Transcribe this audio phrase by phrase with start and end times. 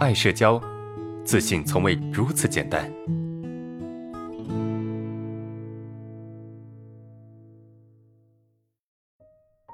[0.00, 0.58] 爱社交，
[1.26, 2.90] 自信从未如此简单。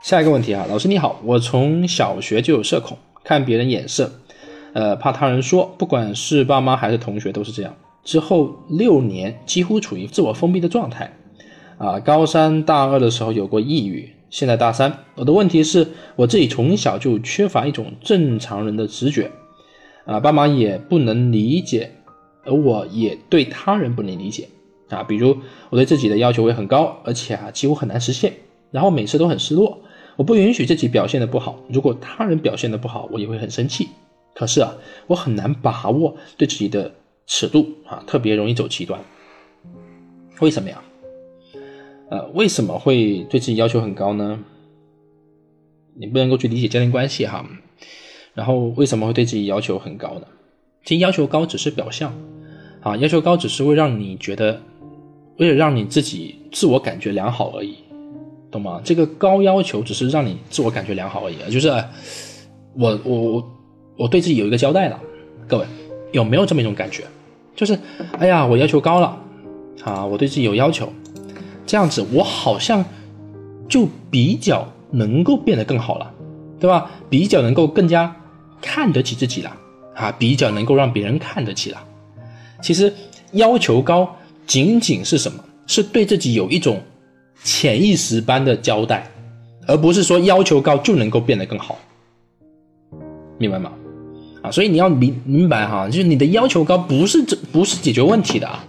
[0.02, 4.10] 下一个问题啊，老师你好，我从小学就有社恐，看别人眼色，
[4.72, 7.76] 呃，怕他人说，不管是爸妈还是同学都是这样。
[8.02, 11.12] 之后六年几乎处于自我封闭的状态，
[11.78, 15.86] 啊，高三大二的时候有过抑郁，现在大三，我的问题是
[16.16, 19.30] 我自己从小就缺乏一种正常人的直觉，
[20.06, 21.90] 啊，爸妈也不能理解，
[22.44, 24.48] 而我也对他人不能理解，
[24.88, 25.36] 啊，比如
[25.68, 28.32] 我对自己的要求会很高，而且啊几乎很难实现，
[28.70, 29.78] 然后每次都很失落。
[30.16, 33.88] 我不允许自己表现的不好，如果他人表现的不好，我也会很生气。
[34.34, 34.74] 可是啊，
[35.06, 36.94] 我很难把握对自己的
[37.26, 39.00] 尺度啊，特别容易走极端。
[40.40, 40.82] 为什么呀？
[42.10, 44.38] 呃，为什么会对自己要求很高呢？
[45.98, 47.44] 你不能够去理解家庭关系哈。
[48.36, 50.26] 然后为什么会对自己要求很高呢？
[50.84, 52.12] 其实要求高只是表象
[52.82, 54.60] 啊，要求高只是会让你觉得，
[55.38, 57.78] 为了让你自己自我感觉良好而已。
[58.48, 58.80] 懂吗？
[58.84, 61.68] 这个高要求只是让你自我感觉良好而已，就是
[62.74, 63.52] 我我我
[63.96, 65.00] 我对自己有一个交代了。
[65.48, 65.66] 各位
[66.12, 67.04] 有没有这么一种感觉？
[67.54, 67.78] 就是
[68.18, 69.18] 哎呀，我要求高了
[69.82, 70.92] 啊，我对自己有要求，
[71.66, 72.84] 这样子我好像
[73.68, 76.14] 就比较能够变得更好了，
[76.60, 76.90] 对吧？
[77.10, 78.14] 比较能够更加
[78.60, 79.56] 看得起自己了
[79.94, 81.82] 啊，比较能够让别人看得起了。
[82.62, 82.92] 其实
[83.32, 84.14] 要求高
[84.46, 85.42] 仅仅是什么？
[85.66, 86.80] 是对自己有一种。
[87.44, 89.08] 潜意识般的交代，
[89.68, 91.78] 而不是说要求高就能够变得更好，
[93.38, 93.70] 明白吗？
[94.42, 98.64] 啊，所以你要明明白哈，就是你的要求高不是这不是解决问题的啊，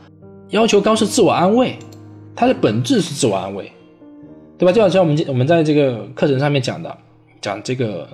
[0.49, 1.79] 要求高是自我安慰，
[2.35, 3.72] 它的本质是自我安慰，
[4.57, 4.72] 对吧？
[4.72, 6.95] 就好像我们我们在这个课程上面讲的，
[7.41, 8.07] 讲这个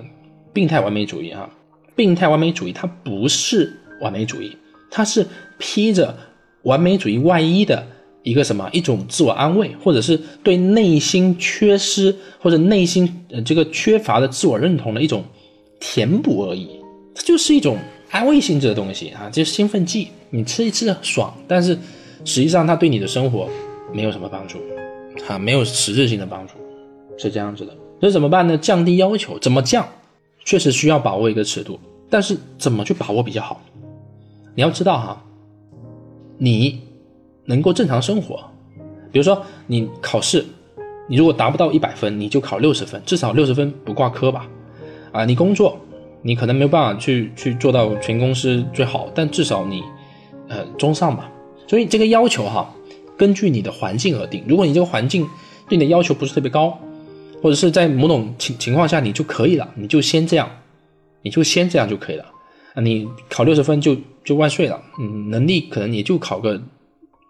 [0.53, 1.49] 病态完美主义哈，
[1.95, 4.57] 病态完美主义它不是完美主义，
[4.89, 5.25] 它是
[5.57, 6.17] 披着
[6.63, 7.87] 完美主义外衣的。
[8.25, 15.25] 一个什么一种自我安慰，或者是对内心缺失或者内心呃这个缺乏的自我认同的一种
[15.77, 16.69] 填补而已，
[17.13, 17.77] 它就是一种
[18.11, 21.77] 安慰性质的东西啊，就是兴奋剂，你吃一吃爽，但是
[22.23, 23.49] 实际上它对你的生活
[23.93, 24.57] 没有什么帮助，
[25.27, 26.53] 啊，没有实质性的帮助，
[27.17, 27.75] 是这样子的。
[27.99, 28.57] 那怎么办呢？
[28.57, 29.85] 降低要求，怎么降？
[30.45, 33.61] 确实需要把握一个尺度，但是怎么去把握比较好？
[34.55, 35.23] 你要知道哈，
[36.37, 36.81] 你。
[37.45, 38.41] 能够正常生活，
[39.11, 40.45] 比如说你考试，
[41.09, 44.47] 你如果达不到一百分，你就考六十分，至少六十分不挂科吧。
[45.11, 45.77] 啊，你工作，
[46.21, 49.83] 你可能没有办法去去做到全公司最好，但至少你，
[50.47, 51.29] 呃，中上吧。
[51.67, 52.73] 所以这个要求哈，
[53.17, 54.41] 根据你的环境而定。
[54.47, 55.27] 如果你这个环境
[55.67, 56.79] 对你的要求不是特别高，
[57.43, 60.49] 或者是在某种情情况下你就可以了，你就先这样，
[61.21, 62.25] 你就先这样就可以了。
[62.81, 64.81] 你考六十分就就万岁了。
[64.99, 66.59] 嗯，能力可能也就考个。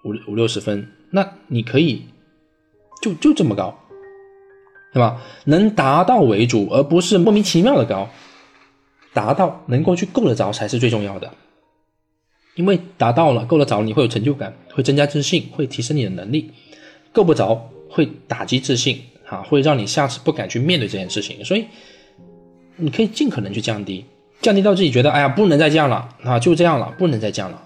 [0.05, 2.01] 五五六十分，那你可以
[3.01, 3.73] 就就这么高，
[4.91, 5.21] 对吧？
[5.45, 8.09] 能达到为主，而不是莫名其妙的高。
[9.13, 11.31] 达到能够去够得着才是最重要的，
[12.55, 16.51] 因为达到了够得着，你会有成就感，会增加自信，会提升你的能力；
[17.13, 18.99] 够不着会打击自信，
[19.33, 21.43] 啊，会让你下次不敢去面对这件事情。
[21.43, 21.65] 所以
[22.75, 24.05] 你可以尽可能去降低，
[24.41, 27.61] 降低到自己觉得哎呀不能再降了啊，就这样了，不能再降了，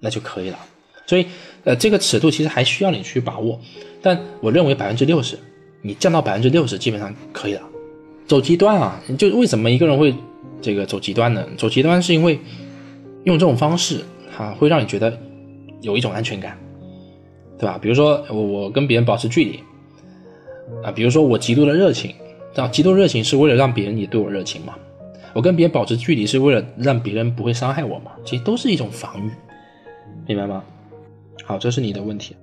[0.00, 0.58] 那就可以了。
[1.06, 1.26] 所以。
[1.64, 3.60] 呃，这个尺度其实还需要你去把握，
[4.00, 5.36] 但我认为百分之六十，
[5.82, 7.62] 你降到百分之六十基本上可以了。
[8.26, 10.14] 走极端啊，就为什么一个人会
[10.62, 11.46] 这个走极端呢？
[11.58, 12.38] 走极端是因为
[13.24, 14.02] 用这种方式，
[14.34, 15.18] 哈，会让你觉得
[15.82, 16.56] 有一种安全感，
[17.58, 17.76] 对吧？
[17.82, 19.60] 比如说我我跟别人保持距离，
[20.82, 22.14] 啊，比如说我极度的热情，
[22.56, 24.74] 啊，极度热情是为了让别人也对我热情嘛。
[25.34, 29.30] 我跟别人保持距离是为了让别人不会伤害我嘛，其实都是一种防御，
[30.26, 30.64] 明白吗？
[31.44, 32.34] 好，这是你的问题。